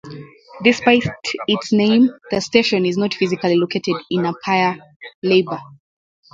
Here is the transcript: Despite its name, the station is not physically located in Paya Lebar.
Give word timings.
Despite 0.63 1.03
its 1.47 1.71
name, 1.71 2.09
the 2.31 2.41
station 2.41 2.87
is 2.87 2.97
not 2.97 3.13
physically 3.13 3.55
located 3.55 3.97
in 4.09 4.23
Paya 4.43 4.79
Lebar. 5.23 5.59